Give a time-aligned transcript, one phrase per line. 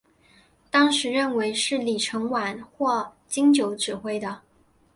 [0.71, 4.41] 当时认为是李承晚或金九指挥的。